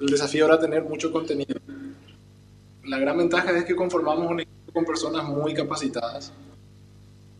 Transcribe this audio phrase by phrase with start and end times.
[0.00, 1.60] el desafío era tener mucho contenido.
[2.84, 6.32] La gran ventaja es que conformamos un equipo con personas muy capacitadas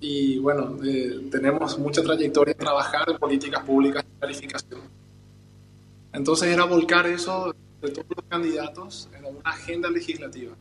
[0.06, 4.80] y bueno, eh, tenemos mucha trayectoria en trabajar en políticas públicas y calificación.
[6.12, 10.54] Entonces era volcar eso de todos los candidatos en una agenda legislativa.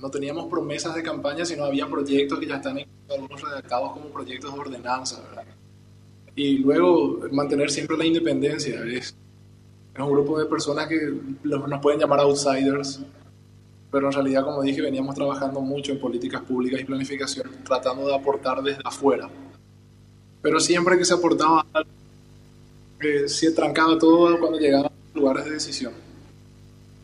[0.00, 2.78] No teníamos promesas de campaña, sino había proyectos que ya están
[3.08, 5.44] algunos redactados como proyectos de ordenanza, ¿verdad?
[6.34, 8.84] Y luego mantener siempre la independencia.
[8.84, 9.14] Es,
[9.94, 11.12] es un grupo de personas que
[11.44, 13.00] nos pueden llamar outsiders,
[13.90, 18.14] pero en realidad, como dije, veníamos trabajando mucho en políticas públicas y planificación, tratando de
[18.14, 19.28] aportar desde afuera.
[20.42, 21.64] Pero siempre que se aportaba
[23.00, 25.92] eh, se trancaba todo cuando llegaban a lugares de decisión.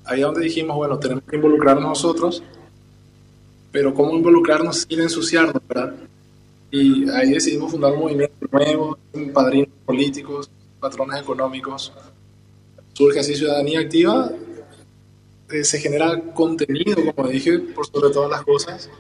[0.05, 2.43] Ahí es donde dijimos, bueno, tenemos que involucrarnos nosotros,
[3.71, 5.95] pero ¿cómo involucrarnos sin ensuciarnos, verdad?
[6.71, 8.99] Y ahí decidimos fundar un movimiento nuevo,
[9.33, 11.93] padrinos políticos, patrones económicos.
[12.95, 14.31] Surge así Ciudadanía Activa
[15.51, 18.91] eh, se genera contenido, como dije, por sobre todas las cosas.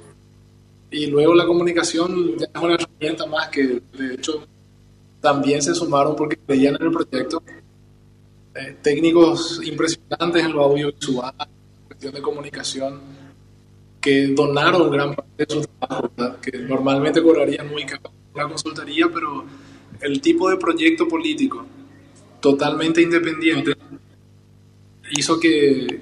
[0.91, 4.45] Y luego la comunicación ya es una herramienta más que, de hecho,
[5.21, 7.43] también se sumaron porque creían en el proyecto.
[8.55, 11.33] Eh, técnicos impresionantes en lo audiovisual,
[11.87, 13.01] cuestión de comunicación,
[14.01, 16.11] que donaron gran parte de su trabajo,
[16.43, 19.45] que normalmente cobrarían muy caro la consultoría, pero
[20.01, 21.65] el tipo de proyecto político
[22.41, 23.77] totalmente independiente
[25.11, 26.01] hizo que,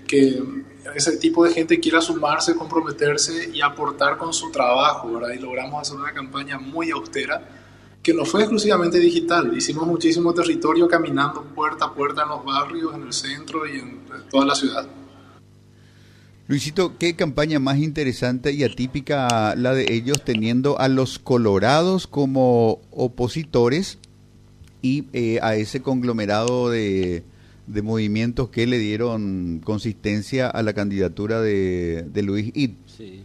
[0.95, 5.35] ese tipo de gente quiera sumarse, comprometerse y aportar con su trabajo, ¿verdad?
[5.35, 7.47] Y logramos hacer una campaña muy austera
[8.03, 9.55] que no fue exclusivamente digital.
[9.55, 14.01] Hicimos muchísimo territorio caminando puerta a puerta en los barrios, en el centro y en
[14.31, 14.89] toda la ciudad.
[16.47, 22.81] Luisito, qué campaña más interesante y atípica la de ellos teniendo a los colorados como
[22.91, 23.99] opositores
[24.83, 27.23] y eh, a ese conglomerado de,
[27.69, 32.71] de movimientos que le dieron consistencia a la candidatura de, de Luis Id.
[32.87, 33.23] Sí.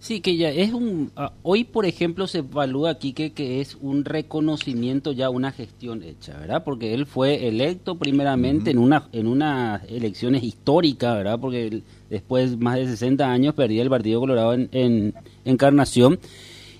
[0.00, 0.20] sí.
[0.20, 1.12] que ya es un...
[1.16, 6.02] Ah, hoy, por ejemplo, se evalúa aquí que, que es un reconocimiento ya, una gestión
[6.02, 6.64] hecha, ¿verdad?
[6.64, 11.38] Porque él fue electo primeramente en una en unas elecciones históricas, ¿verdad?
[11.38, 15.14] Porque después más de 60 años perdía el Partido Colorado en, en
[15.44, 16.18] Encarnación.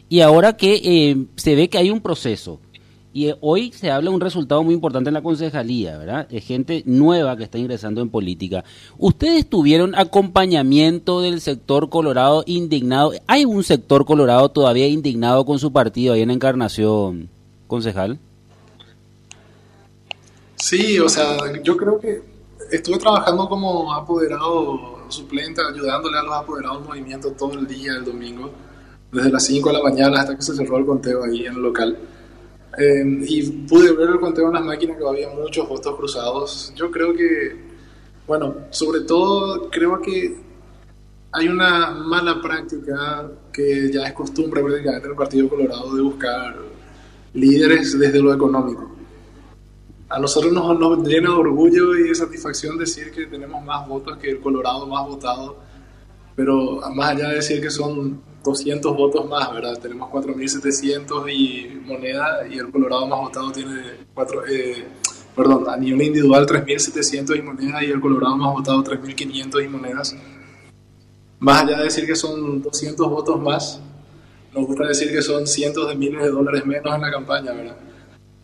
[0.09, 2.61] Y ahora que eh, se ve que hay un proceso,
[3.13, 6.29] y eh, hoy se habla de un resultado muy importante en la concejalía, ¿verdad?
[6.29, 8.65] De gente nueva que está ingresando en política.
[8.99, 13.13] ¿Ustedes tuvieron acompañamiento del sector colorado indignado?
[13.27, 17.29] ¿Hay un sector colorado todavía indignado con su partido ahí en Encarnación,
[17.67, 18.19] concejal?
[20.57, 22.23] Sí, o sea, yo creo que
[22.71, 28.05] estuve trabajando como apoderado suplente, ayudándole a los apoderados del movimiento todo el día el
[28.05, 28.51] domingo,
[29.11, 31.63] desde las 5 de la mañana hasta que se cerró el conteo ahí en el
[31.63, 31.99] local.
[32.79, 36.73] Eh, y pude ver el conteo en las máquinas que había muchos votos cruzados.
[36.77, 37.57] Yo creo que,
[38.27, 40.37] bueno, sobre todo creo que
[41.33, 46.57] hay una mala práctica que ya es costumbre prácticamente en el Partido Colorado de buscar
[47.35, 48.91] líderes desde lo económico.
[50.09, 54.17] A nosotros nos, nos llena de orgullo y de satisfacción decir que tenemos más votos
[54.19, 55.57] que el Colorado más votado,
[56.35, 59.79] pero más allá de decir que son 200 votos más, ¿verdad?
[59.79, 63.83] Tenemos 4.700 y moneda y el Colorado más votado tiene
[64.15, 64.85] 4, eh,
[65.37, 70.17] perdón, a nivel individual 3.700 y moneda y el Colorado más votado 3.500 y monedas.
[71.39, 73.81] Más allá de decir que son 200 votos más,
[74.55, 77.77] nos gusta decir que son cientos de miles de dólares menos en la campaña, ¿verdad?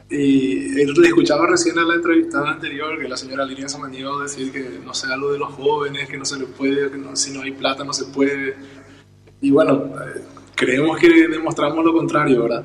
[0.09, 4.79] Y le escuchaba recién en la entrevista anterior que la señora Lilian Samaniego decir que
[4.85, 7.51] no sea lo de los jóvenes, que no se le puede, que si no hay
[7.51, 8.55] plata no se puede
[9.41, 9.93] y bueno,
[10.55, 12.65] creemos que demostramos lo contrario, ¿verdad?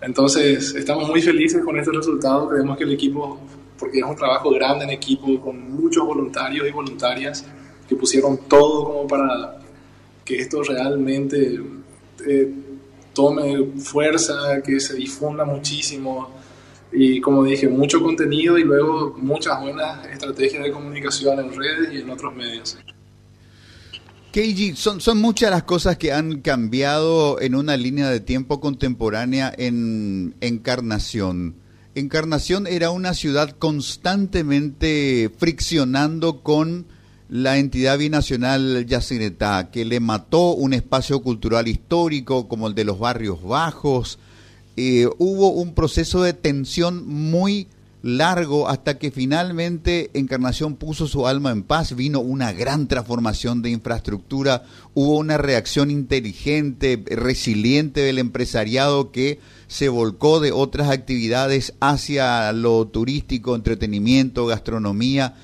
[0.00, 2.48] Entonces, estamos muy felices con este resultado.
[2.48, 3.38] Creemos que el equipo,
[3.78, 7.46] porque es un trabajo grande en equipo, con muchos voluntarios y voluntarias
[7.88, 9.58] que pusieron todo como para
[10.24, 11.60] que esto realmente
[12.26, 12.52] eh,
[13.12, 16.30] tome fuerza, que se difunda muchísimo.
[16.90, 21.98] Y como dije, mucho contenido y luego muchas buenas estrategias de comunicación en redes y
[21.98, 22.76] en otros medios.
[24.76, 30.34] Son, son muchas las cosas que han cambiado en una línea de tiempo contemporánea en
[30.40, 31.56] Encarnación.
[31.94, 36.86] Encarnación era una ciudad constantemente friccionando con
[37.28, 42.98] la entidad binacional Yacinetá, que le mató un espacio cultural histórico como el de los
[42.98, 44.18] barrios bajos.
[44.78, 47.68] Eh, hubo un proceso de tensión muy
[48.02, 53.70] largo hasta que finalmente Encarnación puso su alma en paz, vino una gran transformación de
[53.70, 62.52] infraestructura, hubo una reacción inteligente, resiliente del empresariado que se volcó de otras actividades hacia
[62.52, 65.36] lo turístico, entretenimiento, gastronomía,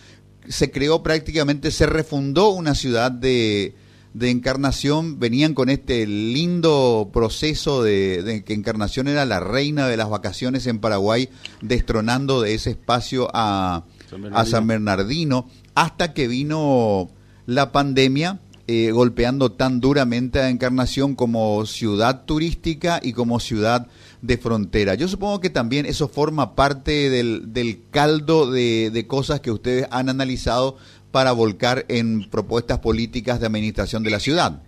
[0.49, 3.75] se creó prácticamente, se refundó una ciudad de,
[4.15, 10.09] de Encarnación, venían con este lindo proceso de, que Encarnación era la reina de las
[10.09, 11.29] vacaciones en Paraguay,
[11.61, 13.85] destronando de ese espacio a
[14.33, 17.11] a San Bernardino, hasta que vino
[17.47, 23.87] la pandemia eh, golpeando tan duramente a Encarnación como ciudad turística y como ciudad
[24.21, 24.95] de frontera.
[24.95, 29.87] Yo supongo que también eso forma parte del, del caldo de, de, cosas que ustedes
[29.91, 30.77] han analizado
[31.11, 34.63] para volcar en propuestas políticas de administración de la ciudad.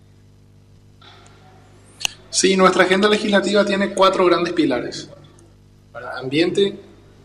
[2.30, 5.08] Sí, nuestra agenda legislativa tiene cuatro grandes pilares.
[6.22, 6.78] Ambiente,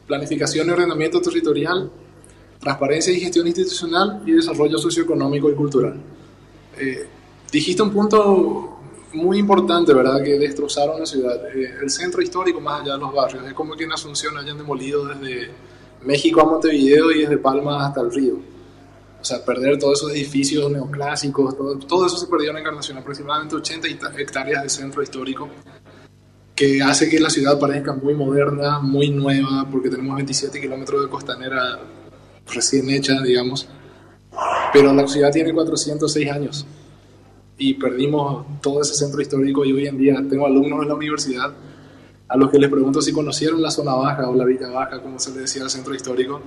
[0.08, 1.92] planificación y ordenamiento territorial,
[2.60, 6.02] transparencia y gestión institucional y desarrollo socioeconómico y cultural.
[6.78, 7.08] Eh,
[7.52, 8.80] dijiste un punto
[9.14, 10.22] muy importante, ¿verdad?
[10.24, 11.36] Que destrozaron la ciudad.
[11.56, 14.58] Eh, el centro histórico, más allá de los barrios, es como que en Asunción hayan
[14.58, 15.52] demolido desde
[16.04, 18.55] México a Montevideo y desde Palma hasta el río.
[19.26, 23.56] O sea, perder todos esos edificios neoclásicos, todo, todo eso se perdió en Encarnación, aproximadamente
[23.56, 23.88] 80
[24.20, 25.50] hectáreas de centro histórico,
[26.54, 31.10] que hace que la ciudad parezca muy moderna, muy nueva, porque tenemos 27 kilómetros de
[31.10, 31.80] costanera
[32.54, 33.68] recién hecha, digamos,
[34.72, 36.68] pero la ciudad tiene 406 años
[37.58, 41.52] y perdimos todo ese centro histórico y hoy en día tengo alumnos en la universidad
[42.28, 45.18] a los que les pregunto si conocieron la zona baja o la villa baja, como
[45.18, 46.44] se le decía al centro histórico,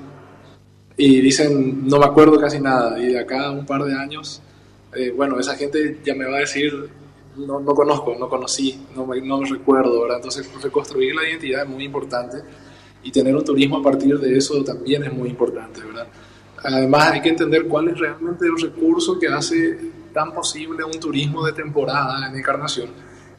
[0.98, 4.42] y dicen, no me acuerdo casi nada, y de acá a un par de años,
[4.92, 6.72] eh, bueno, esa gente ya me va a decir,
[7.36, 10.16] no, no conozco, no conocí, no me, no me recuerdo, ¿verdad?
[10.16, 12.38] Entonces, reconstruir la identidad es muy importante
[13.04, 16.08] y tener un turismo a partir de eso también es muy importante, ¿verdad?
[16.64, 19.78] Además hay que entender cuál es realmente el recurso que hace
[20.12, 22.88] tan posible un turismo de temporada en Encarnación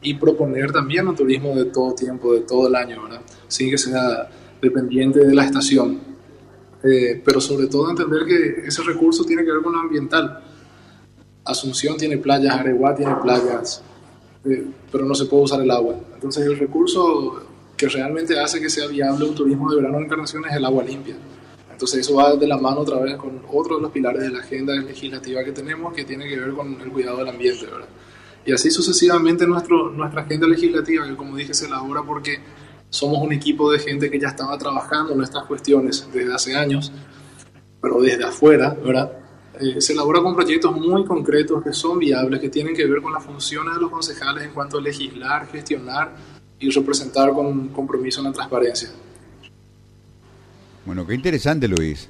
[0.00, 3.20] y proponer también un turismo de todo tiempo, de todo el año, ¿verdad?
[3.48, 4.30] Sin que sea
[4.62, 6.09] dependiente de la estación.
[6.82, 10.42] Eh, pero sobre todo entender que ese recurso tiene que ver con lo ambiental.
[11.44, 13.82] Asunción tiene playas, Areguá tiene playas,
[14.44, 15.96] eh, pero no se puede usar el agua.
[16.14, 17.42] Entonces el recurso
[17.76, 20.84] que realmente hace que sea viable un turismo de verano en Encarnación es el agua
[20.84, 21.16] limpia.
[21.70, 24.40] Entonces eso va de la mano otra vez con otro de los pilares de la
[24.40, 27.88] agenda legislativa que tenemos que tiene que ver con el cuidado del ambiente, ¿verdad?
[28.44, 32.38] Y así sucesivamente nuestro, nuestra agenda legislativa, que como dije se elabora porque
[32.90, 36.92] somos un equipo de gente que ya estaba trabajando en estas cuestiones desde hace años,
[37.80, 39.12] pero desde afuera, ¿verdad?
[39.60, 43.12] Eh, se elabora con proyectos muy concretos que son viables, que tienen que ver con
[43.12, 46.14] las funciones de los concejales en cuanto a legislar, gestionar
[46.58, 48.90] y representar con compromiso en la transparencia.
[50.84, 52.08] Bueno, qué interesante, Luis.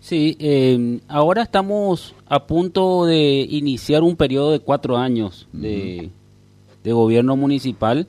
[0.00, 6.10] Sí, eh, ahora estamos a punto de iniciar un periodo de cuatro años de,
[6.84, 8.06] gobierno municipal.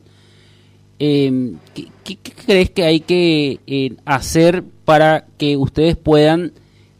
[0.99, 6.51] Eh, ¿qué, crees que hay que eh, hacer para que ustedes puedan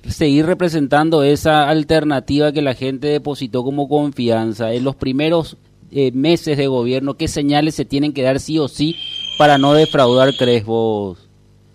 [0.08, 5.58] seguir representando esa alternativa que la gente depositó como confianza en los primeros
[5.92, 8.96] eh, meses de gobierno, qué señales se tienen que dar sí o sí
[9.38, 11.28] para no defraudar, crees vos,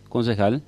[0.09, 0.63] concejal?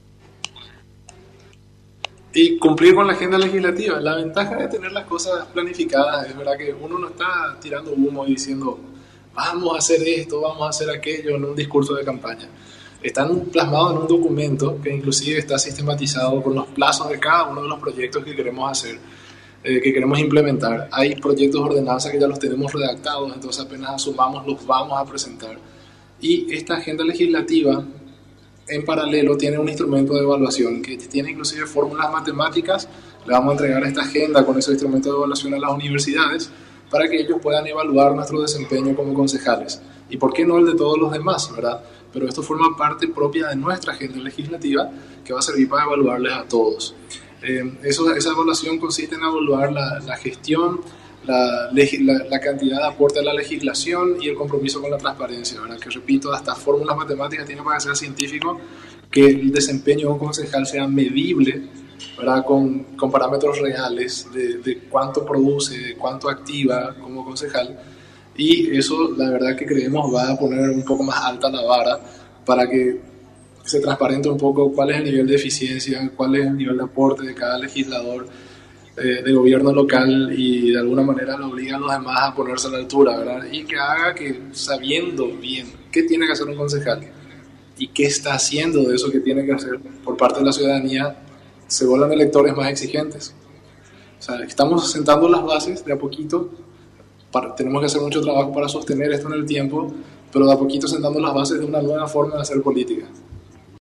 [2.34, 3.98] Y cumplir con la agenda legislativa.
[4.00, 8.26] La ventaja de tener las cosas planificadas es verdad que uno no está tirando humo
[8.26, 8.78] y diciendo,
[9.36, 12.48] vamos a hacer esto, vamos a hacer aquello en un discurso de campaña.
[13.02, 17.62] Están plasmados en un documento que inclusive está sistematizado con los plazos de cada uno
[17.62, 18.98] de los proyectos que queremos hacer
[19.68, 20.88] eh, que queremos implementar.
[20.92, 25.04] Hay proyectos de ordenanza que ya los tenemos redactados, entonces apenas asumamos los vamos a
[25.04, 25.58] presentar.
[26.20, 27.84] Y esta agenda legislativa
[28.68, 32.88] en paralelo tiene un instrumento de evaluación que tiene inclusive fórmulas matemáticas.
[33.26, 36.50] Le vamos a entregar esta agenda con ese instrumento de evaluación a las universidades
[36.90, 39.80] para que ellos puedan evaluar nuestro desempeño como concejales.
[40.08, 41.82] Y por qué no el de todos los demás, ¿verdad?
[42.12, 44.90] Pero esto forma parte propia de nuestra agenda legislativa
[45.24, 46.94] que va a servir para evaluarles a todos.
[47.42, 50.80] Eh, esa evaluación consiste en evaluar la, gestión,
[51.26, 55.78] la, cantidad de aporte a la legislación y el compromiso con la transparencia, ¿verdad?
[55.78, 58.58] que repito, hasta fórmulas matemáticas tienen para ser científico
[59.10, 61.62] que el desempeño de un concejal sea medible
[62.18, 62.44] ¿verdad?
[62.44, 67.78] Con, con parámetros reales de, de, cuánto produce, de cuánto activa como concejal
[68.36, 72.00] y eso la verdad que creemos va a poner un poco más alta la vara
[72.44, 73.00] para que
[73.64, 76.84] se transparente un poco cuál es el nivel de eficiencia, cuál es el nivel de
[76.84, 78.28] aporte de cada legislador
[78.96, 82.68] eh, de gobierno local y de alguna manera lo obliga a los demás a ponerse
[82.68, 83.46] a la altura, ¿verdad?
[83.50, 87.00] Y que haga que, sabiendo bien qué tiene que hacer un concejal
[87.76, 91.16] y qué está haciendo de eso que tiene que hacer por parte de la ciudadanía,
[91.66, 93.34] se vuelvan electores más exigentes.
[94.18, 96.50] O sea, estamos sentando las bases de a poquito,
[97.56, 99.92] tenemos que hacer mucho trabajo para sostener esto en el tiempo,
[100.32, 103.06] pero de a poquito sentando las bases de una nueva forma de hacer política.